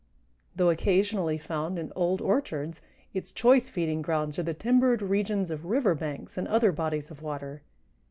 Though 0.55 0.71
occasionally 0.71 1.37
found 1.37 1.77
in 1.77 1.93
old 1.95 2.21
orchards, 2.23 2.81
its 3.13 3.31
choice 3.31 3.69
feeding 3.69 4.01
grounds 4.01 4.39
are 4.39 4.41
the 4.41 4.55
timbered 4.55 5.03
regions 5.03 5.51
of 5.51 5.65
river 5.67 5.93
banks 5.93 6.39
and 6.39 6.47
other 6.47 6.71
bodies 6.71 7.11
of 7.11 7.21
water. 7.21 7.61